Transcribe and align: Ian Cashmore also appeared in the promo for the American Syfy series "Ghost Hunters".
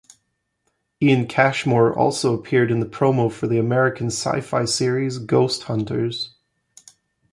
Ian 0.99 1.27
Cashmore 1.27 1.95
also 1.95 2.33
appeared 2.33 2.71
in 2.71 2.79
the 2.79 2.87
promo 2.87 3.31
for 3.31 3.45
the 3.45 3.59
American 3.59 4.07
Syfy 4.07 4.67
series 4.67 5.19
"Ghost 5.19 5.65
Hunters". 5.65 6.33